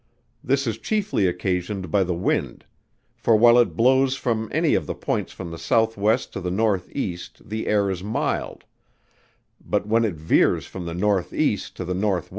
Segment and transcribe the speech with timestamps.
[0.43, 2.65] This is chiefly occasioned by the wind:
[3.15, 6.17] for while it blows from any of the points from the S.W.
[6.31, 7.19] to the N.E.
[7.39, 8.63] the air is mild;
[9.63, 11.57] but when it veers from the N.E.
[11.75, 12.23] to the N.W.